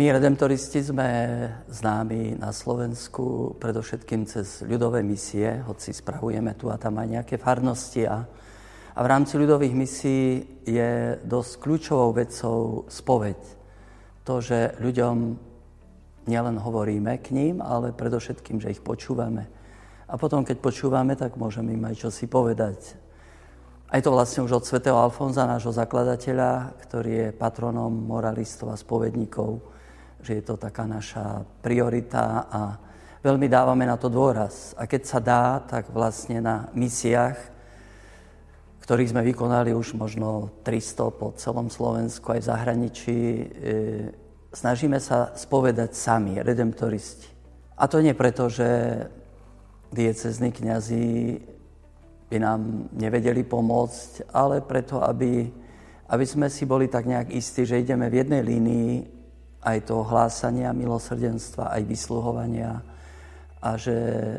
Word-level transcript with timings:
My, 0.00 0.16
redemptoristi, 0.16 0.80
sme 0.80 1.08
známi 1.68 2.40
na 2.40 2.56
Slovensku 2.56 3.52
predovšetkým 3.60 4.24
cez 4.24 4.64
ľudové 4.64 5.04
misie, 5.04 5.60
hoci 5.68 5.92
spravujeme 5.92 6.56
tu 6.56 6.72
a 6.72 6.80
tam 6.80 7.04
aj 7.04 7.20
nejaké 7.20 7.36
farnosti. 7.36 8.08
A, 8.08 8.24
a 8.96 9.00
v 9.04 9.10
rámci 9.12 9.36
ľudových 9.36 9.76
misií 9.76 10.40
je 10.64 11.20
dosť 11.20 11.52
kľúčovou 11.60 12.16
vecou 12.16 12.88
spoveď. 12.88 13.36
To, 14.24 14.40
že 14.40 14.72
ľuďom 14.80 15.36
nielen 16.32 16.56
hovoríme 16.56 17.20
k 17.20 17.36
ním, 17.36 17.60
ale 17.60 17.92
predovšetkým, 17.92 18.56
že 18.56 18.72
ich 18.72 18.80
počúvame. 18.80 19.52
A 20.08 20.16
potom, 20.16 20.48
keď 20.48 20.64
počúvame, 20.64 21.12
tak 21.12 21.36
môžeme 21.36 21.76
im 21.76 21.84
aj 21.84 22.08
čosi 22.08 22.24
povedať. 22.24 22.96
Aj 23.92 24.00
to 24.00 24.16
vlastne 24.16 24.48
už 24.48 24.64
od 24.64 24.64
svätého 24.64 24.96
Alfonza, 24.96 25.44
nášho 25.44 25.76
zakladateľa, 25.76 26.80
ktorý 26.88 27.12
je 27.12 27.36
patronom 27.36 27.92
moralistov 27.92 28.72
a 28.72 28.80
spovedníkov, 28.80 29.76
že 30.22 30.40
je 30.40 30.44
to 30.44 30.56
taká 30.56 30.84
naša 30.84 31.44
priorita 31.64 32.46
a 32.48 32.60
veľmi 33.20 33.48
dávame 33.48 33.84
na 33.84 34.00
to 34.00 34.08
dôraz. 34.08 34.72
A 34.76 34.88
keď 34.88 35.02
sa 35.04 35.20
dá, 35.20 35.44
tak 35.60 35.92
vlastne 35.92 36.40
na 36.40 36.68
misiách, 36.72 37.36
ktorých 38.80 39.12
sme 39.12 39.22
vykonali 39.22 39.76
už 39.76 39.94
možno 39.94 40.50
300 40.64 41.20
po 41.20 41.32
celom 41.36 41.68
Slovensku 41.70 42.32
aj 42.32 42.40
v 42.42 42.48
zahraničí, 42.48 43.18
e, 43.20 43.44
snažíme 44.50 44.98
sa 44.98 45.30
spovedať 45.36 45.94
sami, 45.94 46.40
redemptoristi. 46.40 47.28
A 47.78 47.86
to 47.86 48.02
nie 48.02 48.16
preto, 48.16 48.50
že 48.50 48.66
diecezní 49.94 50.50
kniazy 50.50 51.04
by 52.30 52.36
nám 52.38 52.90
nevedeli 52.94 53.42
pomôcť, 53.42 54.30
ale 54.30 54.62
preto, 54.62 55.02
aby, 55.02 55.50
aby 56.06 56.24
sme 56.26 56.46
si 56.46 56.62
boli 56.62 56.86
tak 56.86 57.06
nejak 57.06 57.34
istí, 57.34 57.66
že 57.66 57.82
ideme 57.82 58.06
v 58.06 58.22
jednej 58.22 58.42
línii 58.42 59.19
aj 59.60 59.78
toho 59.84 60.04
hlásania 60.08 60.72
milosrdenstva, 60.72 61.72
aj 61.76 61.82
vysluhovania 61.84 62.80
a 63.60 63.76
že 63.76 63.92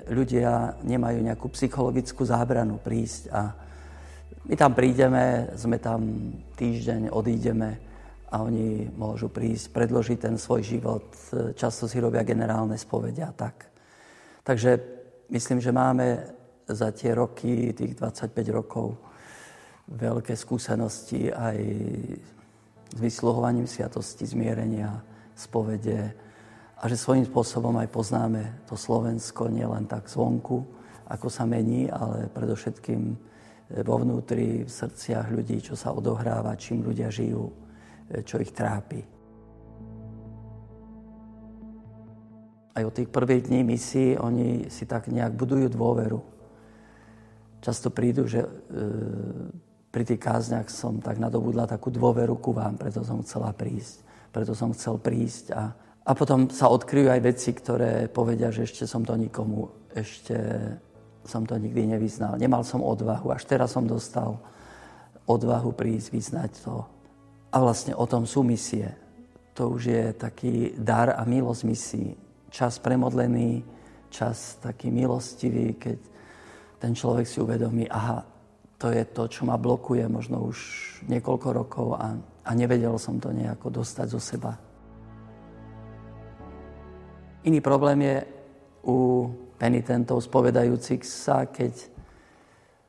ľudia 0.09 0.81
nemajú 0.81 1.21
nejakú 1.21 1.47
psychologickú 1.53 2.25
zábranu 2.25 2.81
prísť 2.81 3.29
a 3.29 3.53
my 4.49 4.57
tam 4.57 4.73
prídeme, 4.73 5.53
sme 5.53 5.77
tam 5.77 6.01
týždeň, 6.57 7.13
odídeme 7.13 7.77
a 8.33 8.41
oni 8.41 8.89
môžu 8.97 9.29
prísť, 9.29 9.69
predložiť 9.69 10.17
ten 10.17 10.35
svoj 10.41 10.65
život. 10.65 11.05
Často 11.53 11.85
si 11.85 12.01
robia 12.01 12.25
generálne 12.25 12.73
spovedia 12.73 13.29
tak. 13.37 13.69
Takže 14.41 14.71
myslím, 15.29 15.61
že 15.61 15.69
máme 15.69 16.07
za 16.65 16.89
tie 16.89 17.13
roky, 17.13 17.77
tých 17.77 17.93
25 17.93 18.33
rokov, 18.49 18.97
veľké 19.91 20.33
skúsenosti 20.33 21.29
aj 21.29 21.57
s 22.89 22.97
vysluhovaním 22.97 23.69
sviatosti, 23.69 24.25
zmierenia, 24.25 25.10
spovede 25.41 26.13
a 26.81 26.89
že 26.89 26.97
svojím 26.97 27.29
spôsobom 27.29 27.77
aj 27.77 27.93
poznáme 27.93 28.65
to 28.65 28.73
Slovensko 28.73 29.49
nielen 29.49 29.85
tak 29.85 30.09
zvonku, 30.09 30.65
ako 31.05 31.29
sa 31.29 31.45
mení, 31.45 31.85
ale 31.89 32.25
predovšetkým 32.33 33.01
e, 33.05 33.15
vo 33.85 34.01
vnútri, 34.01 34.65
v 34.65 34.71
srdciach 34.71 35.29
ľudí, 35.29 35.61
čo 35.61 35.77
sa 35.77 35.93
odohráva, 35.93 36.57
čím 36.57 36.81
ľudia 36.81 37.13
žijú, 37.13 37.53
e, 38.09 38.25
čo 38.25 38.41
ich 38.41 38.49
trápi. 38.49 39.01
Aj 42.71 42.81
od 42.81 42.93
tých 42.97 43.13
prvých 43.13 43.45
dní 43.45 43.61
misií 43.61 44.17
oni 44.17 44.73
si 44.73 44.89
tak 44.89 45.05
nejak 45.05 45.37
budujú 45.37 45.69
dôveru. 45.69 46.17
Často 47.61 47.93
prídu, 47.93 48.25
že 48.25 48.41
e, 48.41 48.49
pri 49.93 50.01
tých 50.01 50.17
kázniach 50.17 50.65
som 50.65 50.97
tak 50.97 51.21
nadobudla 51.21 51.69
takú 51.69 51.93
dôveru 51.93 52.41
ku 52.41 52.57
vám, 52.57 52.73
preto 52.73 53.05
som 53.05 53.21
chcela 53.21 53.53
prísť 53.53 54.10
preto 54.31 54.55
som 54.55 54.71
chcel 54.71 54.97
prísť. 54.97 55.51
A, 55.53 55.75
a 56.07 56.11
potom 56.15 56.47
sa 56.49 56.71
odkryjú 56.71 57.11
aj 57.11 57.21
veci, 57.21 57.51
ktoré 57.51 58.07
povedia, 58.07 58.49
že 58.49 58.65
ešte 58.65 58.83
som 58.87 59.03
to 59.03 59.13
nikomu, 59.13 59.69
ešte 59.91 60.35
som 61.27 61.45
to 61.45 61.59
nikdy 61.59 61.85
nevyznal. 61.85 62.39
Nemal 62.39 62.65
som 62.65 62.81
odvahu, 62.81 63.29
až 63.29 63.45
teraz 63.45 63.75
som 63.75 63.85
dostal 63.85 64.39
odvahu 65.29 65.75
prísť, 65.75 66.07
vyznať 66.09 66.51
to. 66.65 66.81
A 67.51 67.59
vlastne 67.61 67.93
o 67.93 68.07
tom 68.07 68.25
sú 68.25 68.41
misie. 68.41 68.95
To 69.53 69.75
už 69.75 69.81
je 69.91 70.05
taký 70.15 70.73
dar 70.79 71.13
a 71.13 71.21
milosť 71.27 71.61
misií. 71.67 72.15
Čas 72.49 72.79
premodlený, 72.79 73.61
čas 74.09 74.57
taký 74.63 74.89
milostivý, 74.89 75.75
keď 75.75 75.99
ten 76.79 76.97
človek 76.97 77.27
si 77.27 77.37
uvedomí, 77.37 77.85
aha, 77.85 78.25
to 78.81 78.89
je 78.89 79.05
to, 79.13 79.29
čo 79.29 79.45
ma 79.45 79.61
blokuje 79.61 80.09
možno 80.09 80.41
už 80.49 80.57
niekoľko 81.05 81.47
rokov 81.53 81.87
a 82.01 82.17
a 82.45 82.51
nevedel 82.57 82.97
som 82.97 83.21
to 83.21 83.29
nejako 83.29 83.69
dostať 83.81 84.07
zo 84.09 84.21
seba. 84.21 84.57
Iný 87.45 87.61
problém 87.61 88.01
je 88.01 88.17
u 88.85 89.29
penitentov 89.57 90.21
spovedajúcich 90.21 91.05
sa, 91.05 91.45
keď 91.45 91.73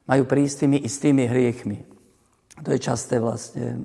majú 0.08 0.24
prísť 0.24 0.64
tými 0.64 0.78
istými 0.84 1.24
hriechmi. 1.28 1.84
To 2.64 2.68
je 2.72 2.80
časté 2.80 3.16
vlastne 3.16 3.80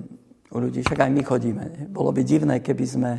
u 0.48 0.56
ľudí, 0.60 0.80
však 0.84 1.08
aj 1.08 1.10
my 1.12 1.22
chodíme. 1.24 1.64
Bolo 1.92 2.12
by 2.12 2.24
divné, 2.24 2.60
keby 2.60 2.84
sme, 2.84 3.12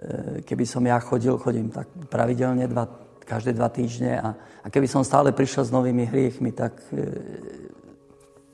e, 0.00 0.40
keby 0.44 0.64
som 0.64 0.84
ja 0.84 0.96
chodil, 1.00 1.36
chodím 1.36 1.68
tak 1.68 1.88
pravidelne 2.08 2.64
dva, 2.68 2.88
každé 3.24 3.52
dva 3.56 3.68
týždne 3.68 4.20
a, 4.20 4.28
a 4.36 4.66
keby 4.68 4.88
som 4.88 5.04
stále 5.04 5.32
prišiel 5.32 5.68
s 5.68 5.74
novými 5.76 6.08
hriechmi, 6.08 6.52
tak 6.52 6.80
e, 6.92 7.04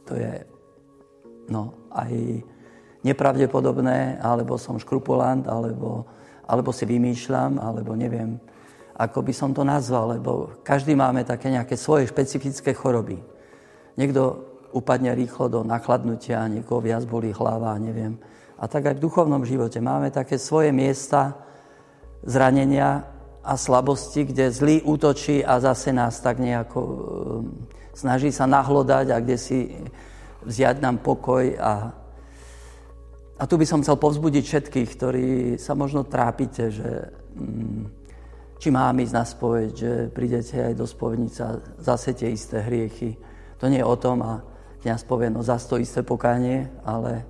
to 0.06 0.15
je 0.15 0.33
no, 1.50 1.75
aj 1.95 2.11
nepravdepodobné, 3.06 4.19
alebo 4.19 4.59
som 4.59 4.83
škrupulant, 4.83 5.47
alebo, 5.47 6.03
alebo 6.50 6.75
si 6.75 6.83
vymýšľam, 6.83 7.62
alebo 7.62 7.94
neviem, 7.94 8.43
ako 8.97 9.22
by 9.22 9.33
som 9.33 9.50
to 9.53 9.62
nazval, 9.62 10.11
lebo 10.17 10.59
každý 10.65 10.97
máme 10.97 11.22
také 11.22 11.53
nejaké 11.53 11.77
svoje 11.78 12.09
špecifické 12.09 12.72
choroby. 12.75 13.21
Niekto 13.95 14.43
upadne 14.72 15.12
rýchlo 15.15 15.49
do 15.49 15.61
nachladnutia, 15.62 16.49
niekoho 16.49 16.83
viac 16.83 17.05
boli 17.05 17.31
hlava, 17.33 17.77
neviem. 17.78 18.19
A 18.56 18.65
tak 18.66 18.89
aj 18.89 18.97
v 18.97 19.05
duchovnom 19.05 19.45
živote 19.45 19.81
máme 19.84 20.09
také 20.09 20.41
svoje 20.41 20.72
miesta 20.72 21.37
zranenia 22.25 23.05
a 23.45 23.55
slabosti, 23.55 24.27
kde 24.27 24.50
zlý 24.50 24.77
útočí 24.83 25.45
a 25.45 25.61
zase 25.61 25.93
nás 25.93 26.19
tak 26.19 26.41
nejako 26.41 26.81
um, 26.83 26.99
snaží 27.95 28.33
sa 28.33 28.49
nahlodať 28.49 29.12
a 29.12 29.22
kde 29.22 29.37
si 29.39 29.59
vziať 30.43 30.83
nám 30.83 30.99
pokoj 31.05 31.53
a 31.56 31.93
a 33.36 33.44
tu 33.44 33.60
by 33.60 33.69
som 33.69 33.84
chcel 33.84 34.00
povzbudiť 34.00 34.44
všetkých, 34.48 34.88
ktorí 34.97 35.28
sa 35.60 35.76
možno 35.76 36.08
trápite, 36.08 36.72
že 36.72 37.12
mm, 37.36 37.84
či 38.56 38.69
mám 38.72 38.97
ísť 38.97 39.12
na 39.12 39.24
spoveď, 39.28 39.70
že 39.76 39.92
prídete 40.08 40.56
aj 40.56 40.72
do 40.72 40.88
spovednica, 40.88 41.60
zase 41.76 42.16
tie 42.16 42.32
isté 42.32 42.64
hriechy. 42.64 43.20
To 43.60 43.69
nie 43.69 43.84
je 43.84 43.88
o 43.88 43.97
tom 44.00 44.24
a 44.24 44.41
kniaz 44.80 45.04
povie, 45.04 45.28
no 45.28 45.44
zase 45.44 45.69
to 45.69 45.76
isté 45.76 46.00
pokánie, 46.00 46.72
ale, 46.80 47.28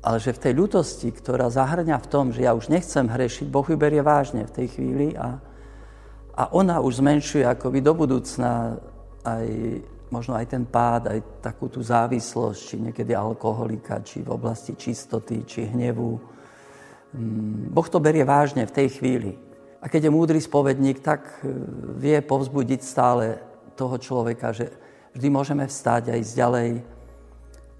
ale 0.00 0.16
že 0.16 0.32
v 0.32 0.42
tej 0.48 0.54
ľutosti, 0.56 1.12
ktorá 1.12 1.52
zahrňa 1.52 2.00
v 2.00 2.08
tom, 2.08 2.32
že 2.32 2.48
ja 2.48 2.56
už 2.56 2.72
nechcem 2.72 3.04
hrešiť, 3.04 3.52
Boh 3.52 3.68
ju 3.68 3.76
berie 3.76 4.00
vážne 4.00 4.48
v 4.48 4.54
tej 4.56 4.66
chvíli 4.72 5.12
a, 5.12 5.36
a 6.32 6.42
ona 6.56 6.80
už 6.80 7.04
zmenšuje 7.04 7.44
akoby 7.44 7.84
do 7.84 7.92
budúcna 7.92 8.80
aj 9.28 9.44
možno 10.12 10.36
aj 10.36 10.52
ten 10.52 10.68
pád, 10.68 11.08
aj 11.08 11.20
takú 11.40 11.72
tú 11.72 11.80
závislosť, 11.80 12.60
či 12.60 12.76
niekedy 12.76 13.16
alkoholika, 13.16 14.04
či 14.04 14.20
v 14.20 14.36
oblasti 14.36 14.76
čistoty, 14.76 15.48
či 15.48 15.72
hnevu. 15.72 16.20
Mm, 17.16 17.72
boh 17.72 17.88
to 17.88 17.96
berie 17.96 18.20
vážne 18.20 18.68
v 18.68 18.76
tej 18.76 19.00
chvíli. 19.00 19.32
A 19.80 19.88
keď 19.88 20.06
je 20.06 20.14
múdry 20.14 20.38
spovedník, 20.38 21.00
tak 21.00 21.40
e, 21.40 21.48
vie 21.96 22.20
povzbudiť 22.20 22.80
stále 22.84 23.40
toho 23.72 23.96
človeka, 23.96 24.52
že 24.52 24.68
vždy 25.16 25.28
môžeme 25.32 25.64
vstať 25.64 26.12
a 26.12 26.20
ísť 26.20 26.32
ďalej. 26.36 26.68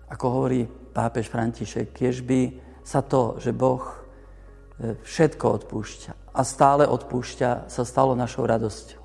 Ako 0.09 0.26
hovorí 0.32 0.64
pápež 0.97 1.28
František, 1.28 1.93
by 2.25 2.41
sa 2.81 3.04
to, 3.04 3.37
že 3.37 3.53
Boh 3.53 3.84
e, 4.81 4.97
všetko 5.04 5.46
odpúšťa 5.62 6.12
a 6.32 6.40
stále 6.49 6.88
odpúšťa, 6.88 7.69
sa 7.69 7.82
stalo 7.84 8.17
našou 8.17 8.49
radosťou 8.49 9.01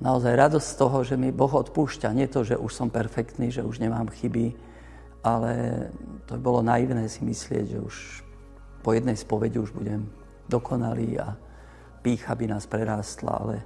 naozaj 0.00 0.32
radosť 0.32 0.66
z 0.66 0.78
toho, 0.80 0.98
že 1.04 1.14
mi 1.20 1.28
Boh 1.30 1.52
odpúšťa. 1.52 2.16
Nie 2.16 2.26
to, 2.26 2.42
že 2.42 2.56
už 2.56 2.72
som 2.72 2.88
perfektný, 2.88 3.52
že 3.52 3.62
už 3.62 3.78
nemám 3.78 4.08
chyby, 4.08 4.56
ale 5.20 5.52
to 6.24 6.34
by 6.36 6.40
bolo 6.40 6.60
naivné 6.64 7.04
si 7.06 7.20
myslieť, 7.20 7.64
že 7.76 7.78
už 7.78 7.96
po 8.80 8.96
jednej 8.96 9.14
spovedi 9.14 9.60
už 9.60 9.76
budem 9.76 10.08
dokonalý 10.48 11.20
a 11.20 11.36
pícha 12.00 12.32
by 12.32 12.48
nás 12.48 12.64
prerástla, 12.64 13.32
ale, 13.36 13.56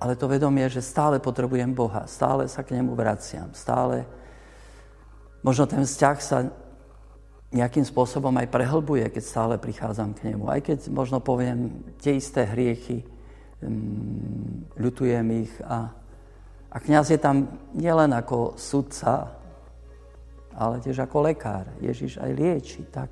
ale 0.00 0.16
to 0.16 0.24
vedomie, 0.24 0.64
že 0.72 0.80
stále 0.80 1.20
potrebujem 1.20 1.68
Boha, 1.76 2.08
stále 2.08 2.48
sa 2.48 2.64
k 2.64 2.72
nemu 2.80 2.96
vraciam, 2.96 3.52
stále 3.52 4.08
možno 5.44 5.68
ten 5.68 5.84
vzťah 5.84 6.18
sa 6.24 6.48
nejakým 7.52 7.84
spôsobom 7.84 8.32
aj 8.40 8.48
prehlbuje, 8.48 9.12
keď 9.12 9.22
stále 9.28 9.54
prichádzam 9.60 10.16
k 10.16 10.32
nemu. 10.32 10.48
Aj 10.48 10.64
keď 10.64 10.88
možno 10.88 11.20
poviem 11.20 11.84
tie 12.00 12.16
isté 12.16 12.48
hriechy, 12.48 13.04
ľutujem 14.78 15.26
ich 15.44 15.52
a, 15.62 15.90
a 16.72 16.76
kniaz 16.82 17.12
je 17.12 17.20
tam 17.20 17.46
nielen 17.76 18.10
ako 18.16 18.58
sudca, 18.58 19.38
ale 20.52 20.82
tiež 20.84 21.04
ako 21.06 21.24
lekár. 21.24 21.66
Ježiš 21.80 22.20
aj 22.20 22.30
lieči. 22.32 22.82
Tak 22.92 23.08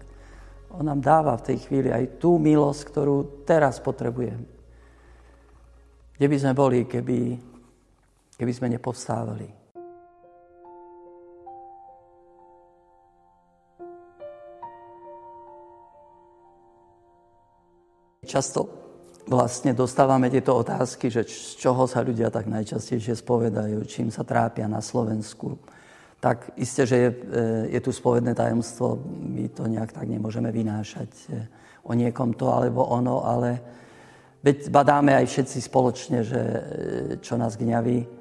On 0.76 0.86
nám 0.86 1.02
dáva 1.02 1.34
v 1.38 1.46
tej 1.52 1.58
chvíli 1.66 1.90
aj 1.90 2.22
tú 2.22 2.38
milosť, 2.38 2.82
ktorú 2.92 3.16
teraz 3.42 3.82
potrebujem. 3.82 4.38
Kde 6.14 6.26
by 6.28 6.36
sme 6.36 6.52
boli, 6.52 6.84
keby, 6.84 7.18
keby 8.36 8.52
sme 8.52 8.68
nepovstávali? 8.76 9.48
Často 18.30 18.89
vlastne 19.28 19.74
dostávame 19.74 20.30
tieto 20.30 20.56
otázky, 20.56 21.10
že 21.10 21.26
z 21.28 21.60
čoho 21.60 21.84
sa 21.84 22.00
ľudia 22.00 22.30
tak 22.32 22.48
najčastejšie 22.48 23.18
spovedajú, 23.18 23.82
čím 23.84 24.08
sa 24.08 24.24
trápia 24.24 24.70
na 24.70 24.80
Slovensku 24.80 25.58
tak 26.20 26.52
isté, 26.56 26.84
že 26.86 26.96
je, 26.96 27.10
e, 27.10 27.16
je 27.72 27.80
tu 27.80 27.92
spovedné 27.92 28.36
tajomstvo, 28.36 29.00
my 29.24 29.48
to 29.48 29.64
nejak 29.64 29.92
tak 29.96 30.04
nemôžeme 30.04 30.52
vynášať 30.52 31.10
e, 31.32 31.48
o 31.82 31.96
niekom 31.96 32.36
to 32.36 32.52
alebo 32.52 32.84
ono, 32.84 33.24
ale 33.24 33.56
veď 34.44 34.68
badáme 34.68 35.16
aj 35.16 35.26
všetci 35.26 35.58
spoločne, 35.64 36.20
že 36.20 36.40
e, 36.40 36.60
čo 37.24 37.40
nás 37.40 37.56
gňaví 37.56 38.20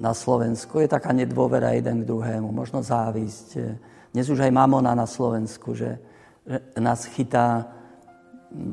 na 0.00 0.14
Slovensku, 0.14 0.80
je 0.80 0.88
taká 0.88 1.12
nedôvera 1.12 1.76
jeden 1.76 2.00
k 2.00 2.08
druhému, 2.08 2.48
možno 2.54 2.80
závisť. 2.80 3.58
Dnes 4.14 4.30
už 4.30 4.48
aj 4.48 4.54
mamona 4.54 4.96
na 4.96 5.04
Slovensku, 5.04 5.76
že, 5.76 5.98
že 6.46 6.80
nás 6.80 7.04
chytá 7.04 7.68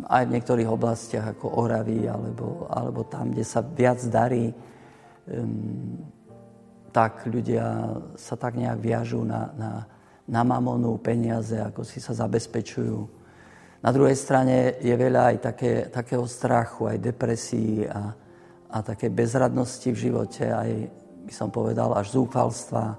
aj 0.07 0.23
v 0.25 0.33
niektorých 0.39 0.69
oblastiach 0.71 1.35
ako 1.35 1.59
Oravy, 1.59 2.07
alebo, 2.07 2.67
alebo 2.71 3.03
tam, 3.03 3.35
kde 3.35 3.43
sa 3.43 3.59
viac 3.59 3.99
darí, 4.07 4.55
tak 6.95 7.27
ľudia 7.27 7.91
sa 8.15 8.39
tak 8.39 8.55
nejak 8.55 8.79
viažú 8.79 9.27
na, 9.27 9.51
na, 9.59 9.71
na 10.31 10.41
mamonu, 10.47 10.95
peniaze, 10.95 11.59
ako 11.59 11.83
si 11.83 11.99
sa 11.99 12.15
zabezpečujú. 12.15 13.03
Na 13.83 13.91
druhej 13.91 14.15
strane 14.15 14.79
je 14.79 14.95
veľa 14.95 15.35
aj 15.35 15.37
také, 15.43 15.71
takého 15.91 16.23
strachu, 16.25 16.89
aj 16.89 16.97
depresí 17.03 17.83
a, 17.85 18.15
a 18.71 18.77
také 18.81 19.11
bezradnosti 19.11 19.91
v 19.91 20.01
živote, 20.09 20.47
aj 20.49 20.71
by 21.27 21.33
som 21.35 21.51
povedal, 21.51 21.93
až 21.93 22.15
zúfalstva, 22.15 22.95
e, 22.95 22.97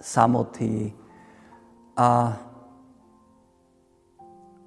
samoty. 0.00 0.90
A, 1.94 2.34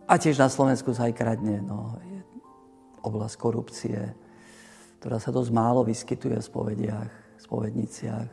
a 0.08 0.14
tiež 0.20 0.40
na 0.40 0.52
Slovensku 0.52 0.92
sa 0.92 1.08
aj 1.08 1.14
kradne. 1.16 1.64
No, 1.64 1.98
je 2.04 2.22
oblasť 3.04 3.36
korupcie, 3.40 4.00
ktorá 5.00 5.20
sa 5.20 5.32
dosť 5.32 5.52
málo 5.52 5.84
vyskytuje 5.84 6.40
v 6.40 6.48
spovediach 6.48 7.24
spovedniciach. 7.44 8.30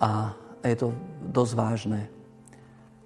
A 0.00 0.32
je 0.64 0.76
to 0.76 0.88
dosť 1.28 1.52
vážne. 1.56 2.00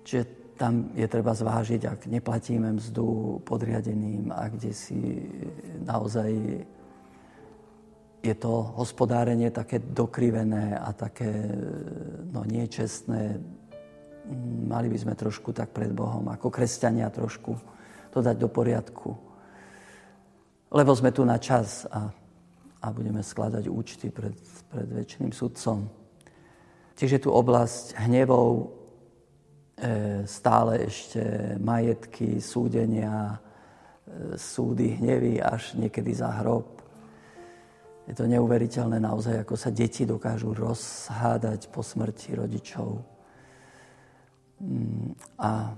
Čiže 0.07 0.25
tam 0.55 0.95
je 0.95 1.07
treba 1.11 1.35
zvážiť, 1.35 1.83
ak 1.83 2.01
neplatíme 2.07 2.79
mzdu 2.79 3.43
podriadeným 3.43 4.31
a 4.31 4.47
kde 4.47 4.71
si 4.71 5.27
naozaj 5.83 6.31
je 8.25 8.35
to 8.41 8.73
hospodárenie 8.81 9.53
také 9.53 9.83
dokrivené 9.83 10.79
a 10.79 10.97
také 10.97 11.29
no, 12.33 12.41
niečestné. 12.47 13.37
Mali 14.65 14.89
by 14.89 14.99
sme 14.99 15.15
trošku 15.15 15.53
tak 15.53 15.75
pred 15.77 15.93
Bohom, 15.93 16.25
ako 16.33 16.49
kresťania 16.49 17.13
trošku 17.13 17.57
to 18.09 18.19
dať 18.25 18.37
do 18.41 18.49
poriadku. 18.49 19.11
Lebo 20.75 20.91
sme 20.97 21.13
tu 21.13 21.23
na 21.23 21.37
čas 21.39 21.85
a 21.93 22.25
a 22.85 22.93
budeme 22.93 23.25
skladať 23.25 23.65
účty 23.65 24.13
pred, 24.13 24.37
pred 24.69 24.85
väčšným 24.85 25.33
sudcom. 25.33 25.89
Tiež 26.93 27.17
je 27.17 27.21
tu 27.25 27.33
oblasť 27.33 27.97
hnevov, 27.97 28.49
e, 28.61 28.65
stále 30.29 30.85
ešte 30.85 31.57
majetky, 31.65 32.45
súdenia, 32.45 33.41
e, 34.05 34.37
súdy, 34.37 35.01
hnevy 35.01 35.41
až 35.41 35.81
niekedy 35.81 36.13
za 36.13 36.29
hrob. 36.45 36.85
Je 38.05 38.13
to 38.13 38.29
neuveriteľné 38.29 39.01
naozaj, 39.01 39.49
ako 39.49 39.57
sa 39.57 39.73
deti 39.73 40.05
dokážu 40.05 40.53
rozhádať 40.53 41.73
po 41.73 41.81
smrti 41.81 42.37
rodičov. 42.37 43.14
Mm, 44.61 45.15
a 45.39 45.75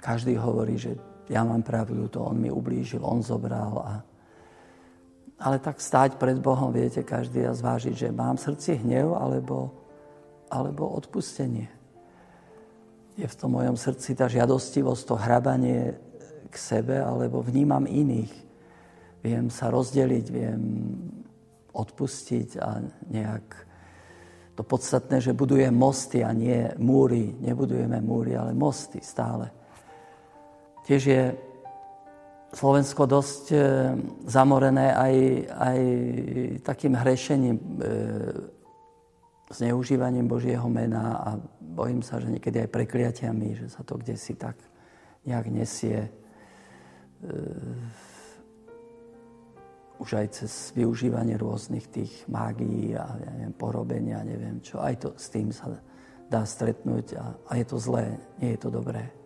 každý 0.00 0.36
hovorí, 0.36 0.78
že 0.80 0.96
ja 1.28 1.44
mám 1.44 1.60
pravdu, 1.60 2.08
to 2.08 2.24
on 2.24 2.40
mi 2.40 2.48
ublížil, 2.48 3.04
on 3.04 3.20
zobral 3.20 3.84
a 3.84 3.92
ale 5.38 5.62
tak 5.62 5.78
stáť 5.78 6.18
pred 6.18 6.34
Bohom, 6.42 6.74
viete, 6.74 7.06
každý 7.06 7.46
a 7.46 7.54
zvážiť, 7.54 7.94
že 7.94 8.08
mám 8.10 8.34
v 8.34 8.44
srdci 8.50 8.82
hnev 8.82 9.14
alebo, 9.14 9.70
alebo 10.50 10.90
odpustenie. 10.98 11.70
Je 13.14 13.26
v 13.26 13.38
tom 13.38 13.54
mojom 13.54 13.78
srdci 13.78 14.18
tá 14.18 14.26
žiadostivosť, 14.26 15.02
to 15.06 15.14
hrabanie 15.14 15.94
k 16.50 16.54
sebe, 16.58 16.98
alebo 16.98 17.38
vnímam 17.38 17.86
iných. 17.86 18.34
Viem 19.22 19.46
sa 19.50 19.70
rozdeliť, 19.70 20.26
viem 20.30 20.62
odpustiť 21.70 22.58
a 22.58 22.82
nejak 23.10 23.46
to 24.58 24.66
podstatné, 24.66 25.22
že 25.22 25.38
budujem 25.38 25.70
mosty 25.70 26.26
a 26.26 26.34
nie 26.34 26.66
múry. 26.82 27.30
Nebudujeme 27.38 28.02
múry, 28.02 28.34
ale 28.34 28.58
mosty 28.58 28.98
stále. 28.98 29.54
Tiež 30.82 31.02
je 31.06 31.22
Slovensko 32.58 33.06
dosť 33.06 33.44
e, 33.54 33.58
zamorené 34.26 34.90
aj, 34.98 35.14
aj 35.46 35.78
takým 36.66 36.98
hrešením, 36.98 37.54
e, 37.54 37.62
zneužívaním 39.54 40.26
Božieho 40.26 40.66
mena 40.66 41.22
a 41.22 41.28
bojím 41.62 42.02
sa, 42.02 42.18
že 42.18 42.26
niekedy 42.26 42.66
aj 42.66 42.74
prekliatiami, 42.74 43.54
že 43.54 43.66
sa 43.70 43.86
to 43.86 43.94
kde 43.94 44.18
si 44.18 44.34
tak 44.34 44.58
nejak 45.22 45.46
nesie. 45.54 46.02
E, 46.02 46.10
už 49.98 50.10
aj 50.14 50.26
cez 50.42 50.52
využívanie 50.78 51.34
rôznych 51.34 51.90
tých 51.90 52.12
mágií 52.30 52.94
a 52.94 53.06
ja 53.18 53.30
neviem, 53.34 53.54
porobenia, 53.54 54.22
neviem 54.22 54.62
čo. 54.62 54.78
Aj 54.78 54.94
to, 54.94 55.18
s 55.18 55.30
tým 55.30 55.50
sa 55.50 55.74
dá 56.30 56.46
stretnúť 56.46 57.18
a, 57.18 57.24
a 57.50 57.52
je 57.58 57.64
to 57.66 57.76
zlé, 57.82 58.18
nie 58.38 58.54
je 58.54 58.60
to 58.62 58.70
dobré 58.70 59.18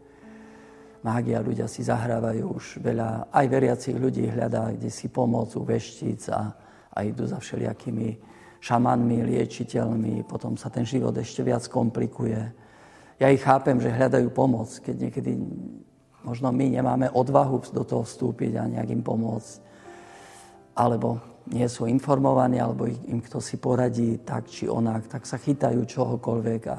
mágia, 1.03 1.43
ľudia 1.43 1.67
si 1.67 1.83
zahrávajú 1.83 2.45
už 2.55 2.65
veľa, 2.79 3.35
aj 3.35 3.47
veriacich 3.51 3.97
ľudí 3.99 4.31
hľadá, 4.31 4.71
kde 4.73 4.89
si 4.89 5.11
pomoc 5.11 5.51
u 5.59 5.67
veštíc 5.67 6.31
a, 6.31 6.55
a 6.95 6.99
idú 7.03 7.27
za 7.27 7.43
všelijakými 7.43 8.31
šamanmi, 8.63 9.27
liečiteľmi, 9.27 10.23
potom 10.23 10.55
sa 10.55 10.71
ten 10.71 10.87
život 10.87 11.13
ešte 11.19 11.43
viac 11.43 11.67
komplikuje. 11.67 12.39
Ja 13.19 13.27
ich 13.35 13.43
chápem, 13.43 13.83
že 13.83 13.91
hľadajú 13.91 14.31
pomoc, 14.31 14.71
keď 14.79 15.11
niekedy 15.11 15.35
možno 16.23 16.55
my 16.55 16.71
nemáme 16.71 17.11
odvahu 17.11 17.59
do 17.75 17.83
toho 17.83 18.07
vstúpiť 18.07 18.63
a 18.63 18.71
nejak 18.71 18.95
im 18.95 19.03
pomôcť. 19.03 19.72
Alebo 20.73 21.21
nie 21.51 21.67
sú 21.69 21.91
informovaní, 21.91 22.63
alebo 22.63 22.87
im 22.87 23.21
kto 23.21 23.43
si 23.43 23.59
poradí 23.59 24.23
tak 24.23 24.49
či 24.49 24.71
onak, 24.71 25.11
tak 25.11 25.27
sa 25.27 25.37
chytajú 25.37 25.83
čohokoľvek 25.85 26.63
a, 26.71 26.79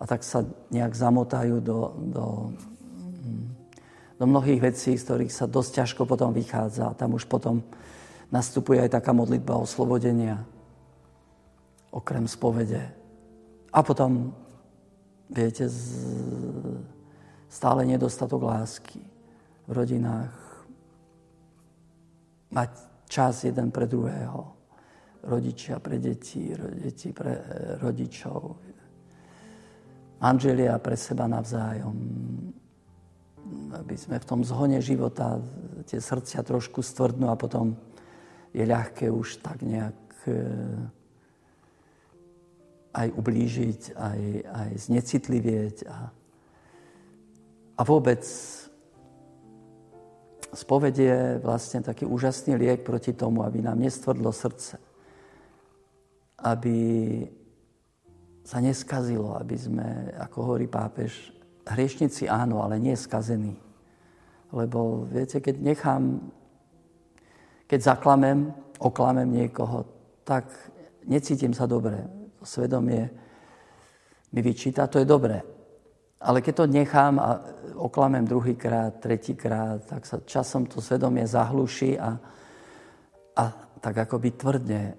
a 0.00 0.02
tak 0.04 0.26
sa 0.26 0.42
nejak 0.74 0.92
zamotajú 0.92 1.62
do, 1.62 1.78
do 2.10 2.24
do 4.16 4.24
mnohých 4.24 4.72
vecí, 4.72 4.96
z 4.96 5.04
ktorých 5.04 5.32
sa 5.32 5.44
dosť 5.44 5.84
ťažko 5.84 6.02
potom 6.08 6.32
vychádza. 6.32 6.96
Tam 6.96 7.12
už 7.12 7.28
potom 7.28 7.60
nastupuje 8.32 8.80
aj 8.80 8.96
taká 8.96 9.12
modlitba 9.12 9.60
oslobodenia, 9.60 10.40
okrem 11.92 12.24
spovede. 12.24 12.80
A 13.72 13.84
potom, 13.84 14.32
viete, 15.28 15.68
z... 15.68 16.00
stále 17.52 17.84
nedostatok 17.84 18.40
lásky 18.40 19.04
v 19.68 19.70
rodinách. 19.76 20.32
Mať 22.48 22.72
čas 23.06 23.46
jeden 23.46 23.70
pre 23.70 23.86
druhého. 23.86 24.54
Rodičia 25.26 25.82
pre 25.82 25.98
deti, 25.98 26.54
deti 26.54 27.10
pre 27.10 27.32
eh, 27.32 27.42
rodičov. 27.82 28.40
Manželia 30.16 30.78
pre 30.78 30.96
seba 30.96 31.28
navzájom 31.28 31.96
aby 33.76 33.94
sme 33.94 34.18
v 34.18 34.28
tom 34.28 34.40
zhone 34.42 34.78
života 34.82 35.38
tie 35.86 36.02
srdcia 36.02 36.42
trošku 36.42 36.82
stvrdnú 36.82 37.30
a 37.30 37.38
potom 37.38 37.78
je 38.50 38.64
ľahké 38.66 39.10
už 39.12 39.44
tak 39.44 39.62
nejak 39.62 39.98
e, 40.26 40.34
aj 42.96 43.08
ublížiť, 43.12 43.80
aj, 43.94 44.20
aj 44.48 44.70
znecitlivieť. 44.88 45.76
A, 45.86 45.98
a 47.76 47.82
vôbec 47.84 48.24
spoveď 50.56 50.94
je 50.98 51.18
vlastne 51.44 51.84
taký 51.84 52.08
úžasný 52.08 52.56
liek 52.56 52.80
proti 52.82 53.12
tomu, 53.12 53.44
aby 53.44 53.60
nám 53.60 53.76
nestvrdlo 53.78 54.32
srdce. 54.32 54.80
Aby 56.40 56.78
sa 58.46 58.62
neskazilo, 58.64 59.36
aby 59.36 59.56
sme, 59.58 60.16
ako 60.16 60.36
hovorí 60.42 60.66
pápež, 60.66 61.34
hriešnici 61.66 62.30
áno, 62.30 62.62
ale 62.62 62.78
nie 62.78 62.94
skazení. 62.94 63.58
Lebo 64.54 65.04
viete, 65.10 65.42
keď 65.42 65.54
nechám, 65.58 66.32
keď 67.66 67.80
zaklamem, 67.82 68.54
oklamem 68.78 69.26
niekoho, 69.26 69.84
tak 70.22 70.46
necítim 71.04 71.50
sa 71.50 71.66
dobre. 71.66 72.06
Svedomie 72.46 73.10
mi 74.30 74.40
vyčíta, 74.42 74.86
to 74.86 75.02
je 75.02 75.06
dobré. 75.06 75.42
Ale 76.20 76.40
keď 76.40 76.54
to 76.54 76.66
nechám 76.66 77.20
a 77.20 77.44
oklamem 77.76 78.24
druhýkrát, 78.24 79.04
tretíkrát, 79.04 79.84
tak 79.84 80.08
sa 80.08 80.16
časom 80.24 80.64
to 80.64 80.80
svedomie 80.80 81.28
zahluší 81.28 82.00
a, 82.00 82.16
a 83.36 83.44
tak 83.80 84.08
akoby 84.08 84.30
tvrdne. 84.32 84.96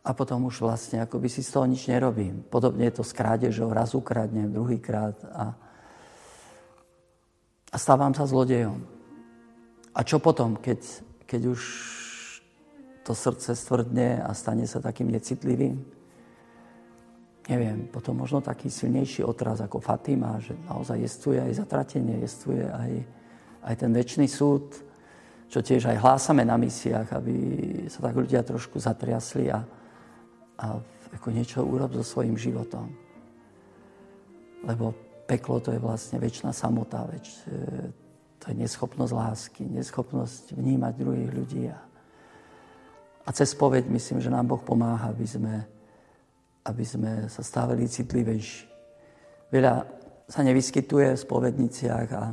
A 0.00 0.10
potom 0.14 0.46
už 0.46 0.64
vlastne 0.64 1.02
akoby 1.02 1.28
si 1.28 1.42
z 1.42 1.50
toho 1.50 1.66
nič 1.66 1.90
nerobím. 1.90 2.46
Podobne 2.46 2.88
je 2.88 3.02
to 3.02 3.04
s 3.04 3.12
krádežou, 3.12 3.74
raz 3.74 3.92
ukradnem, 3.92 4.48
druhýkrát 4.48 5.18
a, 5.34 5.52
a 7.68 7.76
stávam 7.76 8.14
sa 8.14 8.24
zlodejom. 8.24 8.80
A 9.90 10.00
čo 10.06 10.22
potom, 10.22 10.56
keď, 10.56 10.78
keď 11.26 11.42
už 11.52 11.60
to 13.02 13.12
srdce 13.12 13.58
stvrdne 13.58 14.22
a 14.22 14.30
stane 14.32 14.64
sa 14.64 14.78
takým 14.78 15.10
necitlivým? 15.10 15.99
Neviem, 17.50 17.90
potom 17.90 18.14
možno 18.14 18.38
taký 18.38 18.70
silnejší 18.70 19.26
otraz 19.26 19.58
ako 19.58 19.82
Fatima, 19.82 20.38
že 20.38 20.54
naozaj 20.70 21.02
jestuje 21.02 21.42
aj 21.42 21.66
zatratenie, 21.66 22.22
jestuje 22.22 22.62
aj, 22.62 22.90
aj 23.66 23.74
ten 23.74 23.90
väčší 23.90 24.30
súd, 24.30 24.78
čo 25.50 25.58
tiež 25.58 25.90
aj 25.90 25.98
hlásame 25.98 26.46
na 26.46 26.54
misiách, 26.54 27.10
aby 27.10 27.34
sa 27.90 28.06
tak 28.06 28.14
ľudia 28.14 28.46
trošku 28.46 28.78
zatriasli 28.78 29.50
a, 29.50 29.66
a 30.62 30.78
ako 31.18 31.28
niečo 31.34 31.66
urob 31.66 31.90
so 31.98 32.06
svojím 32.06 32.38
životom. 32.38 32.86
Lebo 34.62 34.94
peklo 35.26 35.58
to 35.58 35.74
je 35.74 35.82
vlastne 35.82 36.22
väčšina 36.22 36.54
samota, 36.54 37.02
väč, 37.10 37.34
e, 37.50 37.90
to 38.38 38.44
je 38.46 38.62
neschopnosť 38.62 39.10
lásky, 39.10 39.66
neschopnosť 39.66 40.54
vnímať 40.54 40.92
druhých 40.94 41.30
ľudí. 41.34 41.62
A, 41.66 41.78
a 43.26 43.30
cez 43.34 43.50
povedť 43.58 43.90
myslím, 43.90 44.22
že 44.22 44.30
nám 44.30 44.46
Boh 44.46 44.62
pomáha, 44.62 45.10
aby 45.10 45.26
sme 45.26 45.79
aby 46.70 46.84
sme 46.86 47.12
sa 47.26 47.42
stávali 47.42 47.90
citlivejší. 47.90 48.70
Veľa 49.50 49.82
sa 50.30 50.46
nevyskytuje 50.46 51.18
v 51.18 51.22
spovedniciach 51.26 52.08
a, 52.14 52.24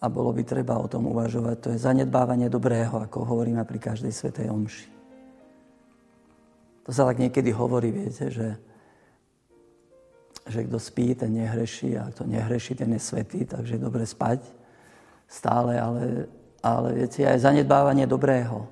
a 0.00 0.06
bolo 0.08 0.32
by 0.32 0.42
treba 0.48 0.80
o 0.80 0.88
tom 0.88 1.12
uvažovať. 1.12 1.56
To 1.60 1.68
je 1.76 1.84
zanedbávanie 1.84 2.48
dobrého, 2.48 2.96
ako 3.04 3.28
hovoríme 3.28 3.60
pri 3.68 3.92
každej 3.92 4.08
svetej 4.08 4.48
omši. 4.48 4.88
To 6.88 6.90
sa 6.96 7.04
tak 7.04 7.20
niekedy 7.20 7.52
hovorí, 7.52 7.92
viete, 7.92 8.32
že, 8.32 8.56
že 10.48 10.64
kto 10.64 10.80
spí, 10.80 11.12
ten 11.12 11.36
nehreší 11.36 12.00
a 12.00 12.08
kto 12.08 12.24
nehreší, 12.24 12.80
ten 12.80 12.96
je 12.96 13.00
svetý, 13.04 13.44
takže 13.44 13.76
je 13.76 13.84
dobre 13.84 14.08
spať 14.08 14.40
stále, 15.28 15.76
ale, 15.76 16.32
ale 16.64 17.04
viete, 17.04 17.28
aj 17.28 17.44
zanedbávanie 17.44 18.08
dobrého. 18.08 18.64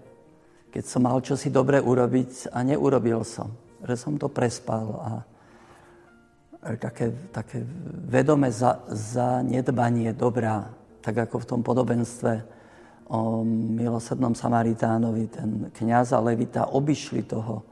Keď 0.72 0.84
som 0.88 1.04
mal 1.04 1.20
čosi 1.20 1.52
dobre 1.52 1.76
urobiť 1.76 2.56
a 2.56 2.64
neurobil 2.64 3.20
som 3.20 3.65
že 3.85 3.95
som 3.99 4.16
to 4.16 4.33
prespal 4.33 4.87
a 5.02 5.11
také, 6.80 7.12
také 7.30 7.62
vedomé 8.09 8.50
za, 8.50 8.83
zanedbanie 8.90 10.16
dobrá, 10.16 10.66
tak 11.04 11.28
ako 11.28 11.42
v 11.42 11.49
tom 11.49 11.61
podobenstve 11.62 12.33
o 13.06 13.47
milosrdnom 13.47 14.35
Samaritánovi, 14.35 15.25
ten 15.30 15.50
kniaz 15.71 16.11
a 16.11 16.18
levita 16.18 16.75
obišli 16.75 17.23
toho 17.23 17.62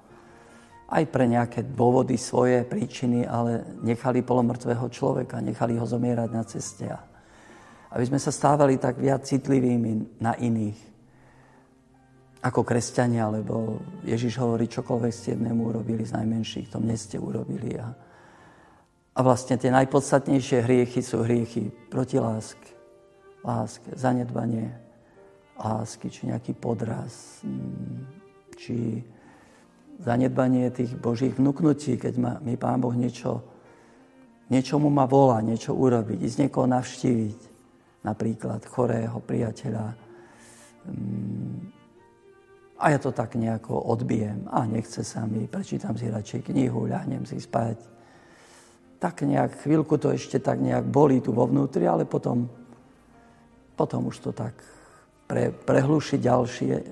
aj 0.94 1.10
pre 1.10 1.26
nejaké 1.26 1.74
dôvody 1.74 2.14
svoje 2.14 2.62
príčiny, 2.62 3.26
ale 3.26 3.66
nechali 3.82 4.22
polomrtvého 4.22 4.86
človeka, 4.94 5.42
nechali 5.42 5.74
ho 5.74 5.82
zomierať 5.82 6.30
na 6.30 6.44
ceste. 6.46 6.86
Aby 7.90 8.04
sme 8.06 8.20
sa 8.22 8.30
stávali 8.30 8.78
tak 8.78 9.02
viac 9.02 9.26
citlivými 9.26 10.22
na 10.22 10.38
iných 10.38 10.93
ako 12.44 12.60
kresťania, 12.60 13.32
lebo 13.32 13.80
Ježiš 14.04 14.36
hovorí, 14.36 14.68
čokoľvek 14.68 15.12
ste 15.16 15.32
jednému 15.32 15.64
urobili 15.64 16.04
z 16.04 16.12
najmenších, 16.12 16.68
to 16.68 16.76
mne 16.76 16.92
ste 16.92 17.16
urobili. 17.16 17.80
A, 17.80 17.88
a 19.16 19.20
vlastne 19.24 19.56
tie 19.56 19.72
najpodstatnejšie 19.72 20.60
hriechy 20.60 21.00
sú 21.00 21.24
hriechy 21.24 21.72
proti 21.88 22.20
láske. 22.20 22.76
Láske, 23.40 23.96
zanedbanie 23.96 24.76
lásky, 25.56 26.12
či 26.12 26.28
nejaký 26.28 26.52
podraz, 26.56 27.40
mm, 27.44 28.00
či 28.60 29.00
zanedbanie 30.04 30.68
tých 30.68 30.96
Božích 31.00 31.36
vnúknutí, 31.36 31.96
keď 31.96 32.14
ma, 32.20 32.32
mi 32.44 32.60
Pán 32.60 32.80
Boh 32.80 32.92
niečo, 32.92 33.40
niečomu 34.52 34.92
ma 34.92 35.08
volá, 35.08 35.40
niečo 35.40 35.72
urobiť, 35.72 36.20
ísť 36.20 36.38
niekoho 36.44 36.66
navštíviť, 36.68 37.40
napríklad 38.04 38.60
chorého 38.68 39.16
priateľa, 39.22 39.96
mm, 40.88 41.63
a 42.84 42.92
ja 42.92 43.00
to 43.00 43.16
tak 43.16 43.40
nejako 43.40 43.80
odbijem. 43.80 44.44
A 44.52 44.68
nechce 44.68 45.00
sa 45.00 45.24
mi, 45.24 45.48
prečítam 45.48 45.96
si 45.96 46.12
radšej 46.12 46.52
knihu, 46.52 46.84
ľahnem 46.84 47.24
si 47.24 47.40
spať. 47.40 47.80
Tak 49.00 49.24
nejak, 49.24 49.64
chvíľku 49.64 49.96
to 49.96 50.12
ešte 50.12 50.36
tak 50.36 50.60
nejak 50.60 50.84
bolí 50.84 51.24
tu 51.24 51.32
vo 51.32 51.48
vnútri, 51.48 51.88
ale 51.88 52.04
potom, 52.04 52.44
potom 53.72 54.12
už 54.12 54.28
to 54.28 54.30
tak 54.36 54.52
pre, 55.24 55.48
prehluší 55.48 56.20
ďalšie 56.20 56.74
e, 56.76 56.84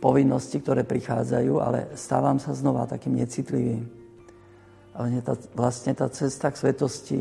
povinnosti, 0.00 0.56
ktoré 0.56 0.88
prichádzajú, 0.88 1.52
ale 1.60 1.92
stávam 1.92 2.40
sa 2.40 2.56
znova 2.56 2.88
takým 2.88 3.12
necitlivým. 3.12 3.84
Ale 4.96 5.20
tá, 5.20 5.36
vlastne 5.52 5.92
tá 5.92 6.08
cesta 6.08 6.48
k 6.48 6.56
svetosti 6.56 7.20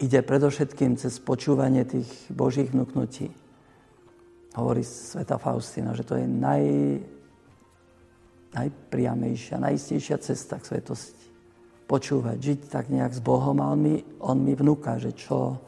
ide 0.00 0.20
predovšetkým 0.24 0.96
cez 0.96 1.20
počúvanie 1.20 1.84
tých 1.84 2.08
Božích 2.32 2.72
vnúknutí 2.72 3.41
hovorí 4.56 4.84
sveta 4.84 5.40
Faustina, 5.40 5.96
že 5.96 6.04
to 6.04 6.16
je 6.20 6.28
naj, 6.28 6.64
najpriamejšia, 8.52 9.56
najistejšia 9.62 10.16
cesta 10.20 10.60
k 10.60 10.68
svetosti. 10.68 11.24
Počúvať, 11.88 12.36
žiť 12.40 12.60
tak 12.72 12.88
nejak 12.88 13.12
s 13.12 13.20
Bohom 13.20 13.60
a 13.60 13.72
on 13.72 13.80
mi, 13.80 14.00
on 14.24 14.40
mi 14.40 14.56
vnúka, 14.56 14.96
že 14.96 15.12
čo, 15.12 15.60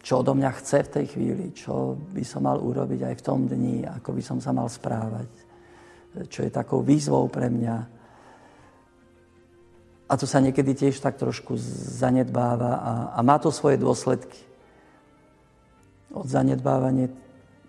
čo 0.00 0.20
odo 0.20 0.36
mňa 0.36 0.50
chce 0.60 0.78
v 0.84 0.92
tej 0.92 1.06
chvíli, 1.16 1.46
čo 1.56 1.96
by 1.96 2.24
som 2.24 2.44
mal 2.44 2.60
urobiť 2.60 3.00
aj 3.00 3.14
v 3.16 3.24
tom 3.24 3.48
dni, 3.48 3.88
ako 3.88 4.12
by 4.12 4.22
som 4.24 4.38
sa 4.40 4.52
mal 4.52 4.68
správať, 4.68 5.30
čo 6.28 6.44
je 6.44 6.50
takou 6.52 6.84
výzvou 6.84 7.28
pre 7.32 7.48
mňa. 7.48 7.76
A 10.08 10.12
to 10.16 10.24
sa 10.24 10.40
niekedy 10.40 10.72
tiež 10.72 11.00
tak 11.00 11.20
trošku 11.20 11.56
zanedbáva 12.00 12.72
a, 12.80 12.92
a 13.16 13.20
má 13.20 13.36
to 13.40 13.52
svoje 13.52 13.80
dôsledky 13.80 14.48
od 16.12 16.26
zanedbávania, 16.26 17.12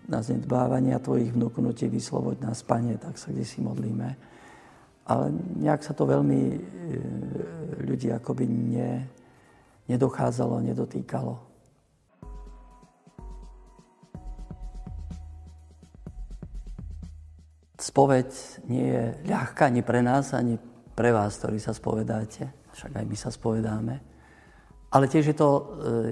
na 0.08 0.24
zanedbávania 0.24 0.98
tvojich 0.98 1.36
vnúknutí 1.36 1.86
vyslovoť 1.86 2.36
na 2.42 2.52
spanie, 2.56 2.96
tak 2.96 3.20
sa 3.20 3.30
kde 3.30 3.44
si 3.44 3.60
modlíme. 3.60 4.08
Ale 5.10 5.24
nejak 5.58 5.82
sa 5.82 5.92
to 5.92 6.06
veľmi 6.06 6.40
e, 6.40 6.58
ľudí 7.82 8.14
akoby 8.14 8.44
ne, 8.46 9.06
nedochádzalo, 9.90 10.62
nedotýkalo. 10.70 11.34
Spoveď 17.80 18.28
nie 18.68 18.86
je 18.86 19.04
ľahká 19.24 19.72
ani 19.72 19.80
pre 19.80 20.04
nás, 20.04 20.36
ani 20.36 20.60
pre 20.92 21.16
vás, 21.16 21.40
ktorí 21.40 21.56
sa 21.56 21.72
spovedáte. 21.72 22.52
Však 22.76 22.92
aj 22.92 23.04
my 23.08 23.16
sa 23.16 23.32
spovedáme. 23.32 24.09
Ale 24.90 25.06
tiež 25.06 25.30
je 25.30 25.36
to, 25.38 25.50
e, 25.54 25.62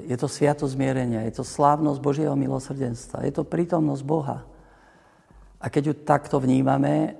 je 0.07 0.17
to 0.17 0.31
sviato 0.31 0.63
zmierenia, 0.71 1.27
je 1.27 1.43
to 1.43 1.45
slávnosť 1.45 1.99
Božieho 1.99 2.35
milosrdenstva, 2.39 3.27
je 3.27 3.35
to 3.35 3.43
prítomnosť 3.43 4.03
Boha. 4.07 4.47
A 5.59 5.67
keď 5.67 5.83
ju 5.91 5.95
takto 6.07 6.39
vnímame, 6.39 7.19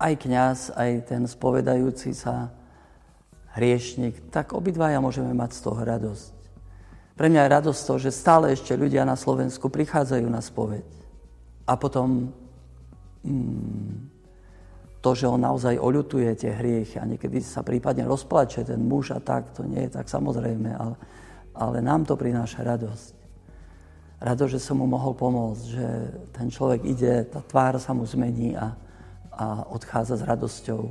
aj 0.00 0.12
kňaz, 0.16 0.58
aj 0.72 0.90
ten 1.12 1.22
spovedajúci 1.28 2.16
sa 2.16 2.48
hriešnik, 3.52 4.32
tak 4.32 4.56
obidvaja 4.56 4.98
môžeme 4.98 5.30
mať 5.36 5.50
z 5.56 5.60
toho 5.60 5.80
radosť. 5.84 6.34
Pre 7.14 7.28
mňa 7.30 7.46
je 7.46 7.54
radosť 7.54 7.80
to, 7.86 7.94
že 8.00 8.10
stále 8.10 8.50
ešte 8.50 8.74
ľudia 8.74 9.06
na 9.06 9.14
Slovensku 9.14 9.70
prichádzajú 9.70 10.26
na 10.26 10.42
spoveď. 10.42 10.82
A 11.68 11.78
potom 11.78 12.34
hmm, 13.22 14.13
to, 15.04 15.12
že 15.12 15.28
on 15.28 15.44
naozaj 15.44 15.76
oľutuje 15.76 16.32
tie 16.32 16.56
hriechy 16.56 16.96
a 16.96 17.04
niekedy 17.04 17.44
sa 17.44 17.60
prípadne 17.60 18.08
rozplače 18.08 18.64
ten 18.64 18.80
muž 18.80 19.12
a 19.12 19.20
tak, 19.20 19.52
to 19.52 19.60
nie 19.60 19.84
je 19.84 20.00
tak 20.00 20.08
samozrejme, 20.08 20.72
ale, 20.72 20.96
ale 21.52 21.84
nám 21.84 22.08
to 22.08 22.16
prináša 22.16 22.64
radosť. 22.64 23.12
Radosť, 24.24 24.52
že 24.56 24.64
som 24.64 24.80
mu 24.80 24.88
mohol 24.88 25.12
pomôcť, 25.12 25.64
že 25.68 25.86
ten 26.32 26.48
človek 26.48 26.88
ide, 26.88 27.28
tá 27.28 27.44
tvár 27.44 27.76
sa 27.76 27.92
mu 27.92 28.08
zmení 28.08 28.56
a, 28.56 28.72
a 29.36 29.68
odchádza 29.68 30.16
s 30.16 30.24
radosťou. 30.24 30.88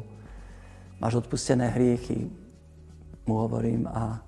Máš 1.02 1.26
odpustené 1.26 1.74
hriechy, 1.74 2.30
mu 3.26 3.42
hovorím, 3.42 3.90
a, 3.90 4.22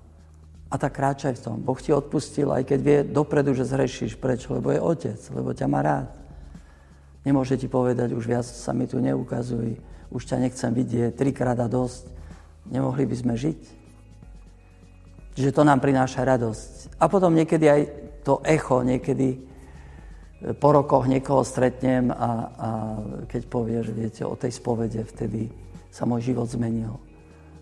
a 0.66 0.74
tak 0.74 0.98
kráčaj 0.98 1.38
v 1.38 1.44
tom. 1.46 1.56
Boh 1.62 1.78
ti 1.78 1.94
odpustil, 1.94 2.50
aj 2.50 2.66
keď 2.66 2.78
vie 2.82 2.98
dopredu, 3.06 3.54
že 3.54 3.70
zhrešíš. 3.70 4.18
Prečo? 4.18 4.58
Lebo 4.58 4.74
je 4.74 4.82
otec, 4.82 5.20
lebo 5.30 5.54
ťa 5.54 5.66
má 5.70 5.78
rád. 5.86 6.25
Nemôže 7.26 7.58
ti 7.58 7.66
povedať, 7.66 8.14
už 8.14 8.22
viac 8.22 8.46
sa 8.46 8.70
mi 8.70 8.86
tu 8.86 9.02
neukazuj, 9.02 9.74
už 10.14 10.22
ťa 10.30 10.46
nechcem 10.46 10.70
vidieť, 10.70 11.18
trikrát 11.18 11.58
a 11.58 11.66
dosť. 11.66 12.06
Nemohli 12.70 13.02
by 13.02 13.16
sme 13.18 13.34
žiť? 13.34 13.60
Čiže 15.34 15.50
to 15.50 15.66
nám 15.66 15.82
prináša 15.82 16.22
radosť. 16.22 17.02
A 17.02 17.10
potom 17.10 17.34
niekedy 17.34 17.66
aj 17.66 17.82
to 18.22 18.38
echo, 18.46 18.86
niekedy 18.86 19.36
e, 19.36 19.38
po 20.54 20.70
rokoch 20.70 21.10
niekoho 21.10 21.42
stretnem 21.42 22.08
a, 22.08 22.14
a 22.14 22.68
keď 23.26 23.42
povie, 23.50 23.82
že 23.82 23.92
viete, 23.92 24.22
o 24.22 24.38
tej 24.38 24.54
spovede 24.54 25.02
vtedy 25.02 25.50
sa 25.90 26.06
môj 26.06 26.30
život 26.32 26.46
zmenil. 26.46 26.94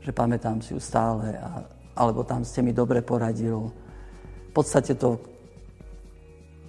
Že 0.04 0.12
pamätám 0.12 0.60
si 0.60 0.76
ju 0.76 0.78
stále 0.78 1.40
a, 1.40 1.64
alebo 1.96 2.20
tam 2.22 2.44
ste 2.44 2.60
mi 2.60 2.76
dobre 2.76 3.00
poradil. 3.00 3.72
V 4.48 4.52
podstate 4.52 4.94
to 4.94 5.33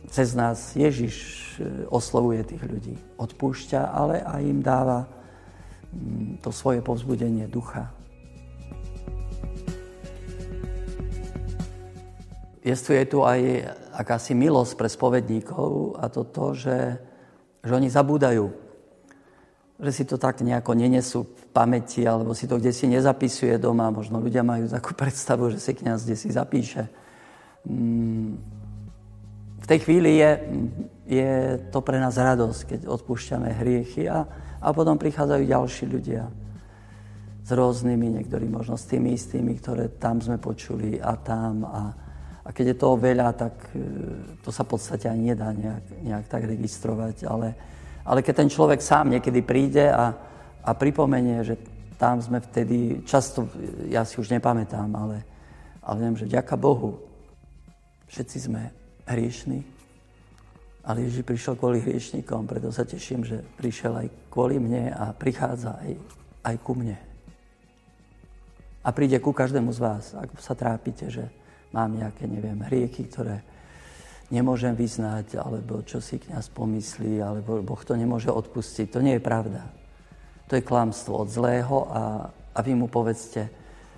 cez 0.10 0.36
nás 0.36 0.76
Ježiš 0.76 1.16
e, 1.58 1.86
oslovuje 1.90 2.44
tých 2.44 2.64
ľudí. 2.64 2.96
Odpúšťa, 3.18 3.82
ale 3.90 4.22
aj 4.22 4.42
im 4.44 4.60
dáva 4.62 5.10
mm, 5.94 6.42
to 6.46 6.50
svoje 6.52 6.82
povzbudenie 6.82 7.48
ducha. 7.50 7.90
Jestuje 12.66 13.06
tu 13.06 13.22
aj 13.22 13.62
akási 13.94 14.34
milosť 14.34 14.74
pre 14.74 14.90
spovedníkov 14.90 16.02
a 16.02 16.10
to 16.10 16.26
to, 16.26 16.58
že, 16.58 16.98
že 17.62 17.72
oni 17.72 17.94
zabúdajú. 17.94 18.50
Že 19.78 19.92
si 19.94 20.04
to 20.10 20.18
tak 20.18 20.42
nejako 20.42 20.74
nenesú 20.74 21.30
v 21.30 21.44
pamäti 21.54 22.02
alebo 22.10 22.34
si 22.34 22.50
to 22.50 22.58
kde 22.58 22.74
si 22.74 22.90
nezapisuje 22.90 23.62
doma. 23.62 23.94
Možno 23.94 24.18
ľudia 24.18 24.42
majú 24.42 24.66
takú 24.66 24.98
predstavu, 25.02 25.54
že 25.54 25.62
si 25.62 25.78
kniaz 25.78 26.10
kde 26.10 26.18
si 26.18 26.34
zapíše. 26.34 26.90
Mm, 27.70 28.65
v 29.66 29.72
tej 29.74 29.80
chvíli 29.82 30.22
je, 30.22 30.32
je 31.10 31.34
to 31.74 31.82
pre 31.82 31.98
nás 31.98 32.14
radosť, 32.14 32.62
keď 32.70 32.80
odpúšťame 32.86 33.50
hriechy 33.50 34.06
a, 34.06 34.22
a 34.62 34.68
potom 34.70 34.94
prichádzajú 34.94 35.42
ďalší 35.42 35.90
ľudia 35.90 36.30
s 37.42 37.50
rôznymi, 37.50 38.22
niektorí 38.22 38.46
možno 38.46 38.78
s 38.78 38.86
tými 38.86 39.18
istými, 39.18 39.58
ktoré 39.58 39.98
tam 39.98 40.22
sme 40.22 40.38
počuli 40.38 41.02
a 41.02 41.18
tam 41.18 41.66
a, 41.66 41.82
a 42.46 42.50
keď 42.54 42.78
je 42.78 42.78
toho 42.78 42.94
veľa, 42.94 43.34
tak 43.34 43.74
e, 43.74 43.82
to 44.46 44.54
sa 44.54 44.70
v 44.70 44.78
podstate 44.78 45.10
ani 45.10 45.34
nedá 45.34 45.50
nejak, 45.50 45.86
nejak 45.98 46.26
tak 46.30 46.46
registrovať. 46.46 47.26
Ale, 47.26 47.58
ale 48.06 48.22
keď 48.22 48.46
ten 48.46 48.50
človek 48.54 48.86
sám 48.86 49.18
niekedy 49.18 49.42
príde 49.42 49.90
a, 49.90 50.14
a 50.62 50.72
pripomenie, 50.78 51.42
že 51.42 51.58
tam 51.98 52.22
sme 52.22 52.38
vtedy, 52.38 53.02
často, 53.02 53.50
ja 53.90 54.06
si 54.06 54.22
už 54.22 54.30
nepamätám, 54.30 54.94
ale, 54.94 55.26
ale 55.82 55.98
viem, 56.06 56.14
že 56.14 56.30
ďaká 56.30 56.54
Bohu, 56.54 57.02
všetci 58.14 58.46
sme 58.46 58.85
hriešní, 59.06 59.66
ale 60.86 61.02
Ježiš 61.02 61.26
prišiel 61.26 61.58
kvôli 61.58 61.82
hriešnikom, 61.82 62.46
preto 62.46 62.70
sa 62.70 62.86
teším, 62.86 63.26
že 63.26 63.42
prišiel 63.58 64.06
aj 64.06 64.08
kvôli 64.30 64.62
mne 64.62 64.94
a 64.94 65.10
prichádza 65.18 65.82
aj, 65.82 65.98
aj 66.46 66.56
ku 66.62 66.78
mne. 66.78 66.98
A 68.86 68.94
príde 68.94 69.18
ku 69.18 69.34
každému 69.34 69.74
z 69.74 69.80
vás, 69.82 70.14
ak 70.14 70.38
sa 70.38 70.54
trápite, 70.54 71.10
že 71.10 71.26
mám 71.74 71.90
nejaké, 71.98 72.30
neviem, 72.30 72.62
hrieky, 72.70 73.10
ktoré 73.10 73.42
nemôžem 74.30 74.78
vyznať, 74.78 75.42
alebo 75.42 75.82
čo 75.82 75.98
si 75.98 76.22
kniaz 76.22 76.54
pomyslí, 76.54 77.18
alebo 77.18 77.66
Boh 77.66 77.82
to 77.82 77.98
nemôže 77.98 78.30
odpustiť. 78.30 78.94
To 78.94 79.02
nie 79.02 79.18
je 79.18 79.26
pravda. 79.26 79.66
To 80.50 80.54
je 80.54 80.62
klamstvo 80.62 81.26
od 81.26 81.30
zlého 81.34 81.90
a, 81.90 82.30
a 82.30 82.60
vy 82.62 82.78
mu 82.78 82.86
povedzte, 82.86 83.50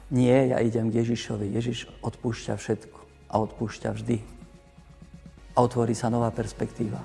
nie, 0.07 0.55
ja 0.55 0.63
idem 0.63 0.87
k 0.87 1.03
Ježišovi. 1.03 1.51
Ježiš 1.51 1.91
odpúšťa 1.99 2.55
všetko 2.55 2.99
a 3.27 3.35
odpúšťa 3.43 3.91
vždy. 3.91 4.36
A 5.57 5.65
otvorí 5.65 5.97
sa 5.97 6.13
nová 6.13 6.29
perspektíva. 6.29 7.01